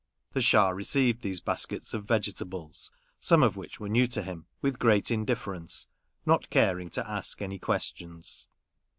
[0.33, 4.79] The Schah received these baskets of vegetables, some of which were new to him, with
[4.79, 5.85] great indifference,
[6.25, 8.47] not caring to ask any questions.